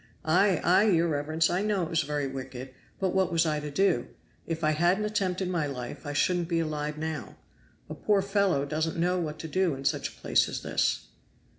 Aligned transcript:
Ay! 0.25 0.59
ay! 0.63 0.85
your 0.85 1.07
reverence, 1.07 1.47
I 1.47 1.61
know 1.61 1.83
it 1.83 1.89
was 1.91 2.01
very 2.01 2.25
wicked 2.25 2.73
but 2.99 3.11
what 3.13 3.31
was 3.31 3.45
I 3.45 3.59
to 3.59 3.69
do? 3.69 4.07
If 4.47 4.63
I 4.63 4.71
hadn't 4.71 5.05
attempted 5.05 5.47
my 5.47 5.67
life 5.67 6.07
I 6.07 6.13
shouldn't 6.13 6.47
be 6.47 6.59
alive 6.59 6.97
now. 6.97 7.35
A 7.87 7.93
poor 7.93 8.23
fellow 8.23 8.65
doesn't 8.65 8.97
know 8.97 9.19
what 9.19 9.37
to 9.37 9.47
do 9.47 9.75
in 9.75 9.85
such 9.85 10.09
a 10.09 10.19
place 10.19 10.49
as 10.49 10.63
this." 10.63 11.05